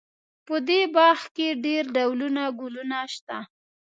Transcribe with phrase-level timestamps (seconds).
[0.47, 3.37] په دې باغ کې ډېر ډولونه ګلونه شته